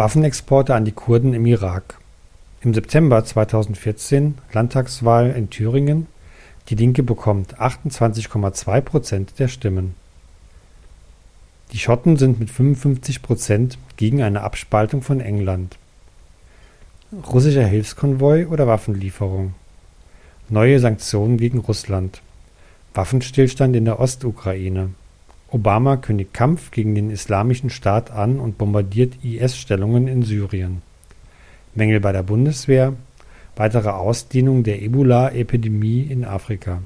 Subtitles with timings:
[0.00, 1.98] Waffenexporte an die Kurden im Irak.
[2.62, 6.06] Im September 2014 Landtagswahl in Thüringen
[6.70, 9.94] Die Linke bekommt 28,2 Prozent der Stimmen.
[11.72, 15.76] Die Schotten sind mit 55 Prozent gegen eine Abspaltung von England.
[17.30, 19.52] Russischer Hilfskonvoi oder Waffenlieferung?
[20.48, 22.22] Neue Sanktionen gegen Russland.
[22.94, 24.94] Waffenstillstand in der Ostukraine.
[25.52, 30.82] Obama kündigt Kampf gegen den Islamischen Staat an und bombardiert IS-Stellungen in Syrien.
[31.74, 32.94] Mängel bei der Bundeswehr.
[33.56, 36.80] Weitere Ausdehnung der Ebola-Epidemie in Afrika.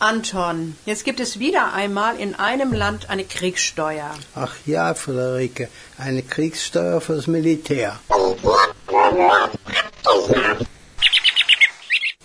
[0.00, 4.14] Anton, jetzt gibt es wieder einmal in einem Land eine Kriegssteuer.
[4.34, 7.98] Ach ja, Friederike, eine Kriegssteuer fürs Militär.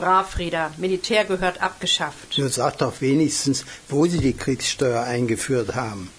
[0.04, 2.38] Brav, Frieda, Militär gehört abgeschafft.
[2.38, 6.10] Nun sag doch wenigstens, wo sie die Kriegssteuer eingeführt haben.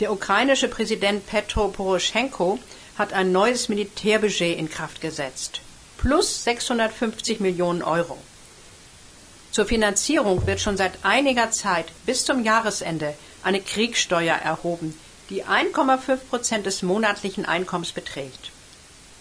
[0.00, 2.58] Der ukrainische Präsident Petro Poroschenko
[2.98, 5.60] hat ein neues Militärbudget in Kraft gesetzt.
[5.98, 8.18] Plus 650 Millionen Euro.
[9.52, 13.14] Zur Finanzierung wird schon seit einiger Zeit bis zum Jahresende
[13.44, 14.98] eine Kriegssteuer erhoben,
[15.30, 18.51] die 1,5 Prozent des monatlichen Einkommens beträgt.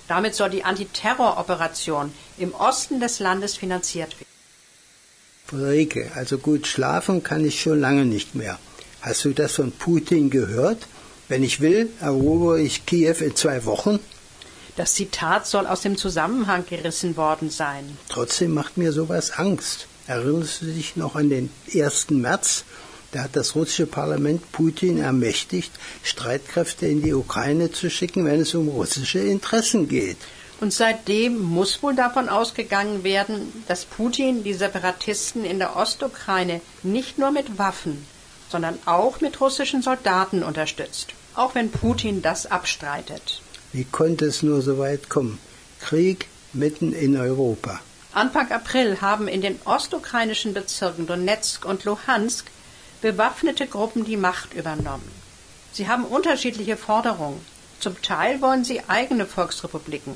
[0.08, 4.28] Damit soll die Antiterroroperation im Osten des Landes finanziert werden.
[5.48, 8.58] Friederike, also gut schlafen kann ich schon lange nicht mehr.
[9.02, 10.88] Hast du das von Putin gehört?
[11.28, 14.00] Wenn ich will, erobere ich Kiew in zwei Wochen.
[14.78, 17.98] Das Zitat soll aus dem Zusammenhang gerissen worden sein.
[18.10, 19.88] Trotzdem macht mir sowas Angst.
[20.08, 22.12] Erinnerst du dich noch an den 1.
[22.12, 22.64] März?
[23.12, 28.56] Da hat das russische Parlament Putin ermächtigt, Streitkräfte in die Ukraine zu schicken, wenn es
[28.56, 30.18] um russische Interessen geht.
[30.62, 37.18] Und seitdem muss wohl davon ausgegangen werden, dass Putin die Separatisten in der Ostukraine nicht
[37.18, 38.06] nur mit Waffen,
[38.50, 43.42] sondern auch mit russischen Soldaten unterstützt, auch wenn Putin das abstreitet.
[43.73, 45.40] Wie konnte es nur so weit kommen?
[45.80, 47.80] Krieg mitten in Europa.
[48.13, 52.46] Anfang April haben in den ostukrainischen Bezirken Donetsk und Luhansk
[53.01, 55.12] bewaffnete Gruppen die Macht übernommen.
[55.73, 57.39] Sie haben unterschiedliche Forderungen.
[57.79, 60.16] Zum Teil wollen sie eigene Volksrepubliken,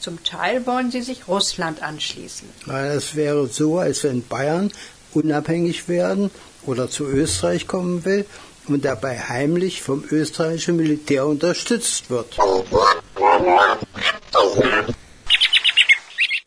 [0.00, 2.48] zum Teil wollen sie sich Russland anschließen.
[2.66, 4.72] Es wäre so, als wenn Bayern
[5.12, 6.30] unabhängig werden
[6.64, 8.24] oder zu Österreich kommen will
[8.68, 12.36] und dabei heimlich vom österreichischen Militär unterstützt wird.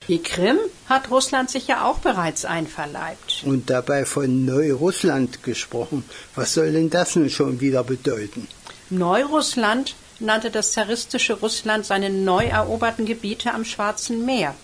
[0.08, 0.58] Die Krim
[0.90, 3.44] hat Russland sich ja auch bereits einverleibt.
[3.46, 6.04] Und dabei von Neurussland gesprochen.
[6.36, 8.48] Was soll denn das nun schon wieder bedeuten?
[8.90, 14.56] Neurussland nannte das zaristische Russland seine neu eroberten Gebiete am Schwarzen Meer.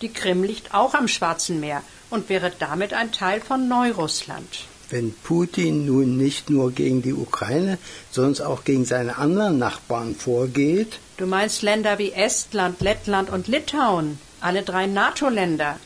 [0.00, 4.64] Die Krim liegt auch am Schwarzen Meer und wäre damit ein Teil von Neurussland.
[4.90, 7.78] Wenn Putin nun nicht nur gegen die Ukraine,
[8.10, 10.98] sondern auch gegen seine anderen Nachbarn vorgeht.
[11.16, 15.78] Du meinst Länder wie Estland, Lettland und Litauen, alle drei NATO-Länder.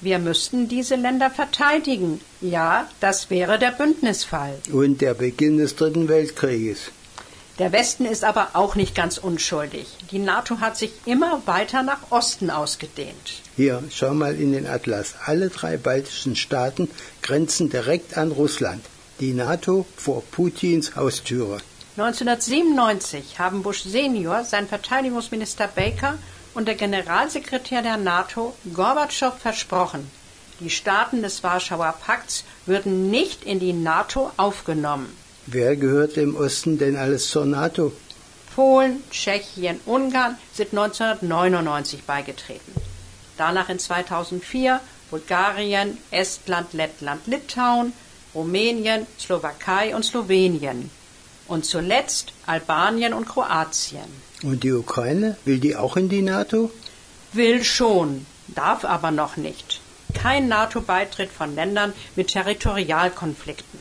[0.00, 2.20] Wir müssten diese Länder verteidigen.
[2.40, 4.58] Ja, das wäre der Bündnisfall.
[4.70, 6.90] Und der Beginn des Dritten Weltkrieges.
[7.58, 9.86] Der Westen ist aber auch nicht ganz unschuldig.
[10.10, 13.40] Die NATO hat sich immer weiter nach Osten ausgedehnt.
[13.56, 15.14] Hier, schau mal in den Atlas.
[15.24, 16.90] Alle drei baltischen Staaten
[17.22, 18.84] grenzen direkt an Russland.
[19.20, 21.58] Die NATO vor Putins Haustüre.
[21.96, 26.18] 1997 haben Bush Senior, sein Verteidigungsminister Baker
[26.56, 30.10] und der Generalsekretär der NATO Gorbatschow versprochen,
[30.58, 35.14] die Staaten des Warschauer Pakts würden nicht in die NATO aufgenommen.
[35.44, 37.92] Wer gehört im Osten denn alles zur NATO?
[38.54, 42.72] Polen, Tschechien, Ungarn sind 1999 beigetreten.
[43.36, 44.80] Danach in 2004
[45.10, 47.92] Bulgarien, Estland, Lettland, Litauen,
[48.34, 50.90] Rumänien, Slowakei und Slowenien.
[51.48, 54.10] Und zuletzt Albanien und Kroatien.
[54.42, 55.36] Und die Ukraine?
[55.44, 56.70] Will die auch in die NATO?
[57.32, 59.80] Will schon, darf aber noch nicht.
[60.14, 63.78] Kein NATO-Beitritt von Ländern mit Territorialkonflikten.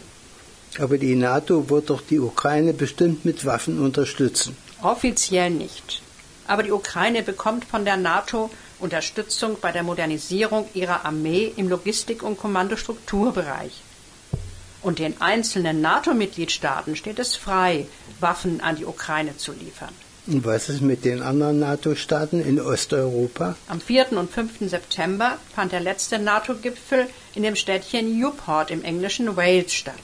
[0.80, 4.58] Aber die NATO wird doch die Ukraine bestimmt mit Waffen unterstützen.
[4.82, 6.02] Offiziell nicht.
[6.48, 12.24] Aber die Ukraine bekommt von der NATO Unterstützung bei der Modernisierung ihrer Armee im Logistik-
[12.24, 13.72] und Kommandostrukturbereich.
[14.86, 17.88] Und den einzelnen NATO-Mitgliedstaaten steht es frei,
[18.20, 19.90] Waffen an die Ukraine zu liefern.
[20.28, 23.56] Und was ist mit den anderen NATO-Staaten in Osteuropa?
[23.68, 24.12] Am 4.
[24.12, 24.70] und 5.
[24.70, 29.96] September fand der letzte NATO-Gipfel in dem Städtchen Newport im englischen Wales statt.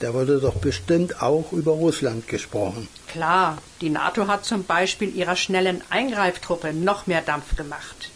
[0.00, 2.88] Da wurde doch bestimmt auch über Russland gesprochen.
[3.08, 8.10] Klar, die NATO hat zum Beispiel ihrer schnellen Eingreiftruppe noch mehr Dampf gemacht.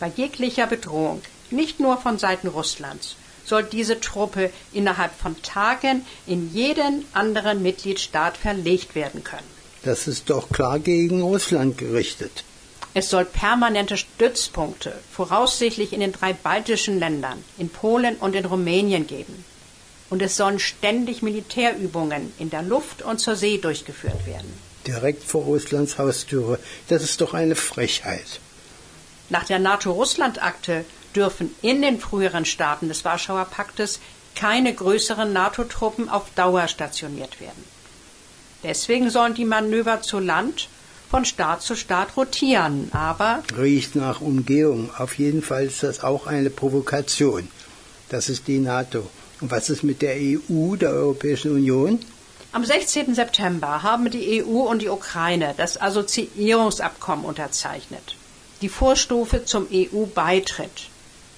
[0.00, 6.52] Bei jeglicher Bedrohung, nicht nur von Seiten Russlands, soll diese Truppe innerhalb von Tagen in
[6.52, 9.50] jeden anderen Mitgliedstaat verlegt werden können.
[9.82, 12.44] Das ist doch klar gegen Russland gerichtet.
[12.94, 19.06] Es soll permanente Stützpunkte, voraussichtlich in den drei baltischen Ländern, in Polen und in Rumänien
[19.06, 19.44] geben.
[20.10, 24.52] Und es sollen ständig Militärübungen in der Luft und zur See durchgeführt werden.
[24.86, 26.58] Direkt vor Russlands Haustüre.
[26.88, 28.40] Das ist doch eine Frechheit.
[29.30, 34.00] Nach der NATO-Russland-Akte dürfen in den früheren Staaten des Warschauer Paktes
[34.34, 37.64] keine größeren NATO-Truppen auf Dauer stationiert werden.
[38.62, 40.68] Deswegen sollen die Manöver zu Land
[41.10, 44.90] von Staat zu Staat rotieren, aber Riecht nach Umgehung.
[44.96, 47.48] Auf jeden Fall ist das auch eine Provokation.
[48.08, 49.08] Das ist die NATO.
[49.40, 51.98] Und was ist mit der EU, der Europäischen Union?
[52.52, 53.14] am 16.
[53.14, 58.16] September haben die EU und die Ukraine das Assoziierungsabkommen unterzeichnet,
[58.60, 60.90] die Vorstufe zum EU-Beitritt.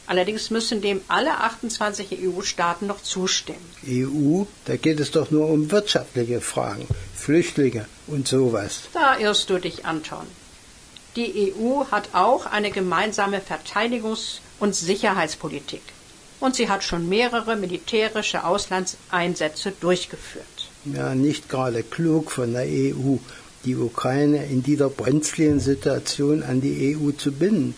[0.06, 3.64] Allerdings müssen dem alle 28 EU-Staaten noch zustimmen.
[3.88, 6.86] EU, da geht es doch nur um wirtschaftliche Fragen,
[7.16, 8.80] Flüchtlinge und sowas.
[8.92, 10.26] Da irrst du dich, Anton.
[11.16, 15.82] Die EU hat auch eine gemeinsame Verteidigungs- und Sicherheitspolitik.
[16.40, 20.44] Und sie hat schon mehrere militärische Auslandseinsätze durchgeführt.
[20.84, 23.16] Ja, nicht gerade klug von der EU,
[23.64, 27.74] die Ukraine in dieser brenzligen Situation an die EU zu binden.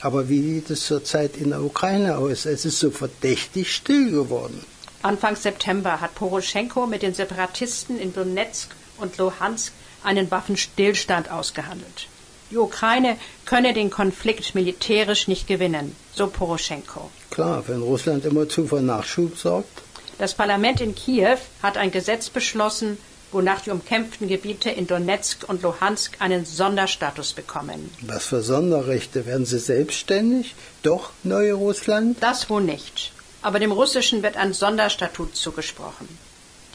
[0.00, 2.46] Aber wie sieht es zurzeit in der Ukraine aus?
[2.46, 4.64] Es ist so verdächtig still geworden.
[5.02, 9.72] Anfang September hat Poroschenko mit den Separatisten in Donetsk und Luhansk
[10.02, 12.08] einen Waffenstillstand ausgehandelt.
[12.50, 17.10] Die Ukraine könne den Konflikt militärisch nicht gewinnen, so Poroschenko.
[17.30, 19.82] Klar, wenn Russland immerzu für Nachschub sorgt.
[20.18, 22.98] Das Parlament in Kiew hat ein Gesetz beschlossen,
[23.32, 27.90] wonach die umkämpften Gebiete in Donetsk und Luhansk einen Sonderstatus bekommen.
[28.02, 29.26] Was für Sonderrechte?
[29.26, 30.54] Werden sie selbstständig?
[30.82, 32.16] Doch, neue Russland?
[32.20, 33.12] Das wohl nicht.
[33.42, 36.08] Aber dem Russischen wird ein Sonderstatut zugesprochen.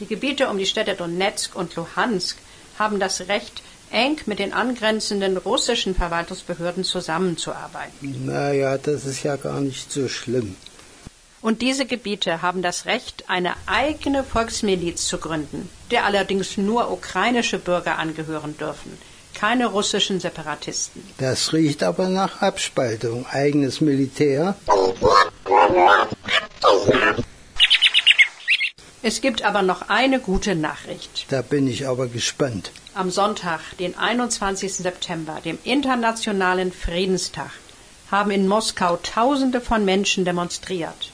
[0.00, 2.36] Die Gebiete um die Städte Donetsk und Luhansk
[2.78, 8.26] haben das Recht, eng mit den angrenzenden russischen Verwaltungsbehörden zusammenzuarbeiten.
[8.26, 10.56] Naja, das ist ja gar nicht so schlimm.
[11.42, 17.58] Und diese Gebiete haben das Recht, eine eigene Volksmiliz zu gründen, der allerdings nur ukrainische
[17.58, 18.96] Bürger angehören dürfen,
[19.34, 21.02] keine russischen Separatisten.
[21.18, 23.26] Das riecht aber nach Abspaltung.
[23.26, 24.54] Eigenes Militär.
[29.02, 31.26] Es gibt aber noch eine gute Nachricht.
[31.30, 32.70] Da bin ich aber gespannt.
[32.94, 34.74] Am Sonntag, den 21.
[34.74, 37.50] September, dem Internationalen Friedenstag,
[38.12, 41.11] haben in Moskau Tausende von Menschen demonstriert.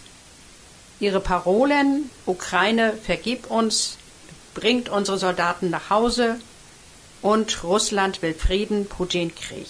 [1.01, 3.97] Ihre Parolen Ukraine vergib uns,
[4.55, 6.37] bringt unsere Soldaten nach Hause
[7.23, 9.69] und Russland will Frieden, Putin Krieg.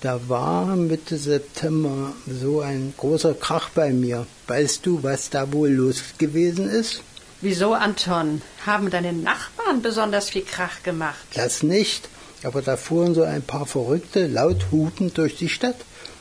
[0.00, 4.26] Da war Mitte September so ein großer Krach bei mir.
[4.48, 7.00] Weißt du, was da wohl los gewesen ist?
[7.40, 8.42] Wieso, Anton?
[8.66, 11.24] Haben deine Nachbarn besonders viel Krach gemacht?
[11.34, 12.08] Das nicht,
[12.42, 15.76] aber da fuhren so ein paar Verrückte laut hutend durch die Stadt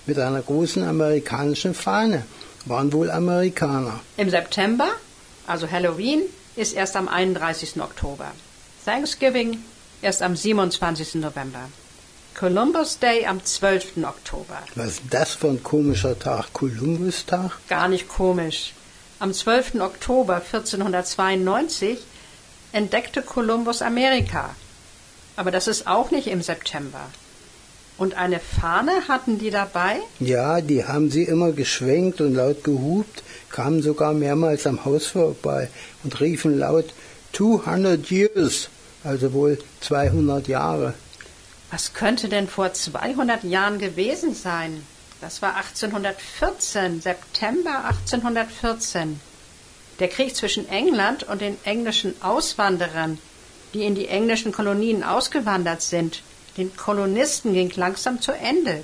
[0.06, 2.24] mit einer großen amerikanischen Fahne.
[2.66, 4.00] Waren wohl Amerikaner.
[4.18, 4.90] Im September,
[5.48, 6.22] also Halloween,
[6.56, 7.82] ist erst am 31.
[7.82, 8.32] Oktober.
[8.86, 9.60] Thanksgiving
[10.02, 11.16] erst am 27.
[11.16, 11.70] November.
[12.36, 13.98] Columbus Day am 12.
[14.04, 14.60] Oktober.
[14.76, 16.52] Was ist das für ein komischer Tag?
[16.54, 17.52] Kolumbustag?
[17.70, 18.74] Gar nicht komisch.
[19.20, 19.76] Am 12.
[19.76, 22.00] Oktober 1492
[22.72, 24.56] entdeckte Kolumbus Amerika.
[25.36, 27.02] Aber das ist auch nicht im September.
[27.98, 30.00] Und eine Fahne hatten die dabei?
[30.20, 35.70] Ja, die haben sie immer geschwenkt und laut gehupt, kamen sogar mehrmals am Haus vorbei
[36.04, 36.94] und riefen laut
[37.34, 38.70] 200 years,
[39.04, 40.96] also wohl 200 Jahre.
[41.70, 44.86] Was könnte denn vor 200 Jahren gewesen sein?
[45.22, 49.20] Das war 1814, September 1814.
[50.00, 53.20] Der Krieg zwischen England und den englischen Auswanderern,
[53.74, 56.22] die in die englischen Kolonien ausgewandert sind,
[56.58, 58.84] den Kolonisten ging langsam zu Ende.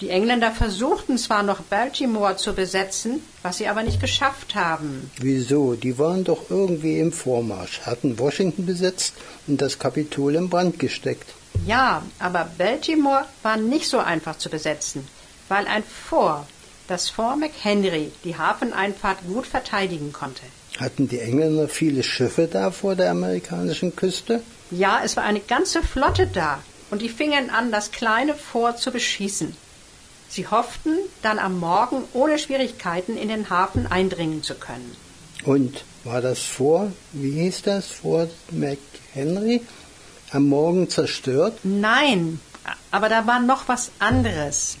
[0.00, 5.10] Die Engländer versuchten zwar noch Baltimore zu besetzen, was sie aber nicht geschafft haben.
[5.18, 5.74] Wieso?
[5.74, 9.14] Die waren doch irgendwie im Vormarsch, hatten Washington besetzt
[9.46, 11.28] und das Kapitol in Brand gesteckt.
[11.66, 15.06] Ja, aber Baltimore war nicht so einfach zu besetzen,
[15.48, 16.46] weil ein Fort,
[16.88, 20.42] das Fort McHenry, die Hafeneinfahrt gut verteidigen konnte.
[20.80, 24.42] Hatten die Engländer viele Schiffe da vor der amerikanischen Küste?
[24.70, 28.90] Ja, es war eine ganze Flotte da, und die fingen an, das kleine Fort zu
[28.90, 29.54] beschießen.
[30.30, 34.96] Sie hofften, dann am Morgen ohne Schwierigkeiten in den Hafen eindringen zu können.
[35.44, 39.60] Und war das Fort, wie hieß das, Fort McHenry,
[40.32, 41.58] am Morgen zerstört?
[41.62, 42.40] Nein,
[42.90, 44.78] aber da war noch was anderes.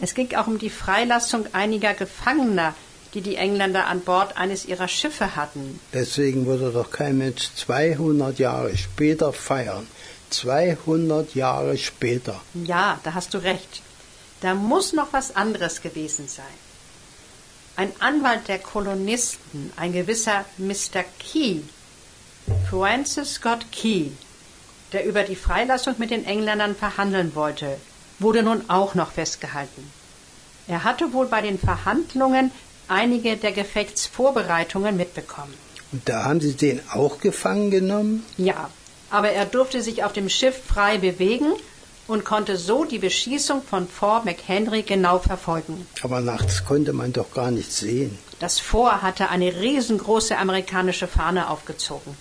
[0.00, 2.74] Es ging auch um die Freilassung einiger Gefangener,
[3.14, 5.80] die die Engländer an Bord eines ihrer Schiffe hatten.
[5.92, 9.86] Deswegen würde doch kein Mensch 200 Jahre später feiern.
[10.30, 12.40] 200 Jahre später.
[12.54, 13.82] Ja, da hast du recht.
[14.40, 16.44] Da muss noch was anderes gewesen sein.
[17.76, 21.04] Ein Anwalt der Kolonisten, ein gewisser Mr.
[21.18, 21.60] Key,
[22.68, 24.10] Francis Scott Key,
[24.92, 27.76] der über die Freilassung mit den Engländern verhandeln wollte,
[28.18, 29.90] wurde nun auch noch festgehalten.
[30.68, 32.50] Er hatte wohl bei den Verhandlungen
[32.90, 35.54] einige der Gefechtsvorbereitungen mitbekommen.
[35.92, 38.24] Und da haben Sie den auch gefangen genommen?
[38.36, 38.70] Ja,
[39.10, 41.52] aber er durfte sich auf dem Schiff frei bewegen
[42.06, 45.86] und konnte so die Beschießung von Fort McHenry genau verfolgen.
[46.02, 48.18] Aber nachts konnte man doch gar nichts sehen.
[48.38, 52.16] Das Fort hatte eine riesengroße amerikanische Fahne aufgezogen,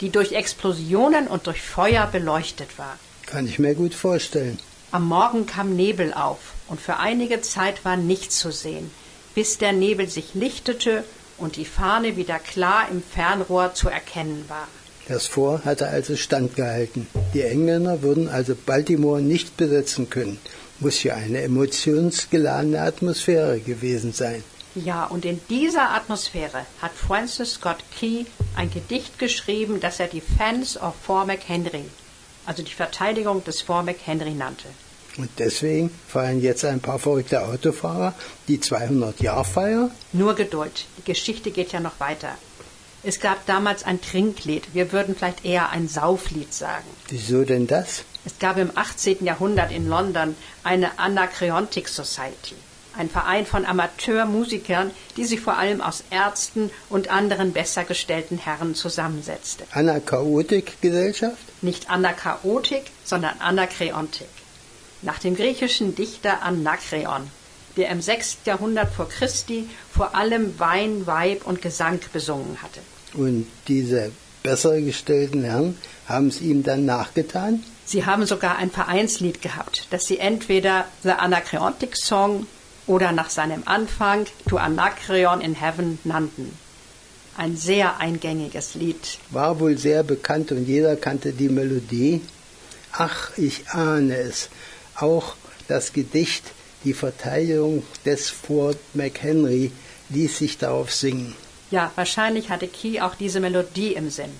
[0.00, 2.96] die durch Explosionen und durch Feuer beleuchtet war.
[3.26, 4.58] Kann ich mir gut vorstellen.
[4.92, 6.38] Am Morgen kam Nebel auf
[6.68, 8.90] und für einige Zeit war nichts zu sehen,
[9.34, 11.04] bis der Nebel sich lichtete
[11.38, 14.68] und die Fahne wieder klar im Fernrohr zu erkennen war.
[15.08, 17.06] Das Fort hatte also standgehalten.
[17.34, 20.38] Die Engländer würden also Baltimore nicht besetzen können.
[20.80, 24.42] Muss ja eine emotionsgeladene Atmosphäre gewesen sein.
[24.74, 28.24] Ja, und in dieser Atmosphäre hat Francis Scott Key
[28.56, 31.84] ein Gedicht geschrieben, das er die Fans of Fort McHenry,
[32.44, 34.68] also die Verteidigung des Fort McHenry nannte.
[35.16, 38.14] Und deswegen feiern jetzt ein paar verrückte Autofahrer
[38.48, 39.90] die 200-Jahr-Feier?
[40.12, 42.36] Nur Geduld, die Geschichte geht ja noch weiter.
[43.06, 46.86] Es gab damals ein Trinklied, wir würden vielleicht eher ein Sauflied sagen.
[47.08, 48.04] Wieso denn das?
[48.24, 49.24] Es gab im 18.
[49.24, 52.54] Jahrhundert in London eine Anakreontic Society,
[52.96, 58.74] ein Verein von Amateurmusikern, die sich vor allem aus Ärzten und anderen besser gestellten Herren
[58.74, 59.64] zusammensetzte.
[59.72, 61.36] Anakaotik-Gesellschaft?
[61.60, 64.28] Nicht Anakaotik, sondern Anakreontik.
[65.04, 67.30] Nach dem griechischen Dichter Anakreon,
[67.76, 68.38] der im 6.
[68.46, 72.80] Jahrhundert vor Christi vor allem Wein, Weib und Gesang besungen hatte.
[73.12, 75.76] Und diese besser gestellten Herren
[76.08, 77.62] haben es ihm dann nachgetan?
[77.84, 82.46] Sie haben sogar ein Vereinslied gehabt, das sie entweder The Anakreontic Song
[82.86, 86.56] oder nach seinem Anfang To Anakreon in Heaven nannten.
[87.36, 89.18] Ein sehr eingängiges Lied.
[89.30, 92.22] War wohl sehr bekannt und jeder kannte die Melodie.
[92.92, 94.48] Ach, ich ahne es.
[94.96, 95.34] Auch
[95.68, 96.44] das Gedicht
[96.84, 99.72] Die Verteidigung des Fort McHenry
[100.10, 101.34] ließ sich darauf singen.
[101.70, 104.30] Ja, wahrscheinlich hatte Key auch diese Melodie im Sinn.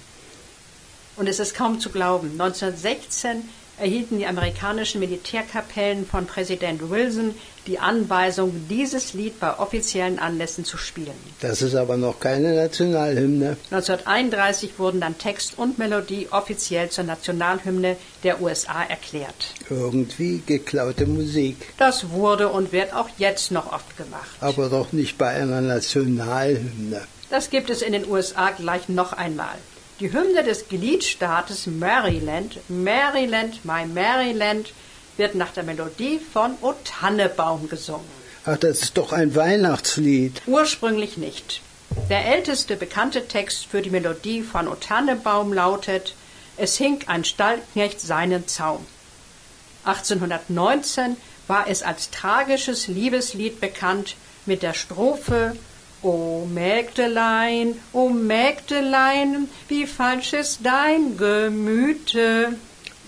[1.16, 7.34] Und es ist kaum zu glauben, 1916 erhielten die amerikanischen Militärkapellen von Präsident Wilson
[7.66, 11.14] die Anweisung, dieses Lied bei offiziellen Anlässen zu spielen.
[11.40, 13.56] Das ist aber noch keine Nationalhymne.
[13.70, 19.54] 1931 wurden dann Text und Melodie offiziell zur Nationalhymne der USA erklärt.
[19.70, 21.56] Irgendwie geklaute Musik.
[21.78, 24.28] Das wurde und wird auch jetzt noch oft gemacht.
[24.40, 27.02] Aber doch nicht bei einer Nationalhymne.
[27.30, 29.56] Das gibt es in den USA gleich noch einmal.
[30.00, 34.72] Die Hymne des Gliedstaates Maryland, Maryland, my Maryland,
[35.16, 38.04] wird nach der Melodie von O Tannebaum gesungen.
[38.44, 40.42] Ach, das ist doch ein Weihnachtslied.
[40.46, 41.60] Ursprünglich nicht.
[42.10, 46.14] Der älteste bekannte Text für die Melodie von O Tannebaum lautet
[46.56, 48.84] Es hing ein Stallknecht seinen Zaum.
[49.84, 55.56] 1819 war es als tragisches Liebeslied bekannt mit der Strophe
[56.04, 62.56] O Mägdelein, o Mägdelein, wie falsch ist dein Gemüte.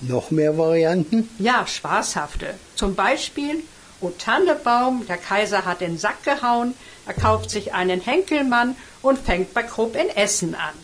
[0.01, 1.29] Noch mehr Varianten?
[1.39, 2.55] Ja, spaßhafte.
[2.75, 3.63] Zum Beispiel,
[4.01, 6.73] O Tannebaum, der Kaiser hat den Sack gehauen,
[7.07, 10.75] er kauft sich einen Henkelmann und fängt bei Krupp in Essen an.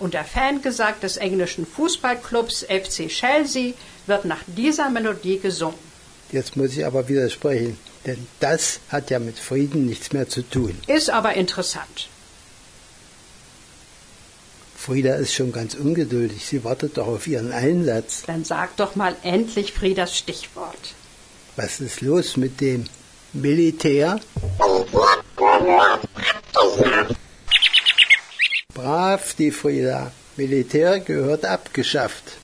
[0.00, 3.74] Und der Fangesang des englischen Fußballclubs FC Chelsea
[4.06, 5.78] wird nach dieser Melodie gesungen.
[6.32, 10.78] Jetzt muss ich aber widersprechen, denn das hat ja mit Frieden nichts mehr zu tun.
[10.86, 12.08] Ist aber interessant.
[14.76, 16.44] Frieda ist schon ganz ungeduldig.
[16.44, 18.24] Sie wartet doch auf ihren Einsatz.
[18.26, 20.94] Dann sag doch mal endlich Friedas Stichwort.
[21.54, 22.86] Was ist los mit dem
[23.32, 24.18] Militär?
[28.74, 30.10] Brav, die Frieda.
[30.36, 32.38] Militär gehört abgeschafft.